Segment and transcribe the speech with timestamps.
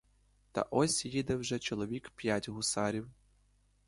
[0.51, 3.09] Та ось їде вже чоловік п'ять гусарів.